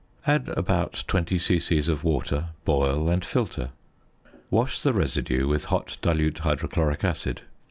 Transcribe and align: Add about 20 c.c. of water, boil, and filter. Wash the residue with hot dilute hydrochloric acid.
Add 0.25 0.49
about 0.57 1.03
20 1.05 1.37
c.c. 1.37 1.77
of 1.77 2.03
water, 2.03 2.47
boil, 2.65 3.07
and 3.07 3.23
filter. 3.23 3.69
Wash 4.49 4.81
the 4.81 4.93
residue 4.93 5.47
with 5.47 5.65
hot 5.65 5.99
dilute 6.01 6.39
hydrochloric 6.39 7.03
acid. 7.03 7.43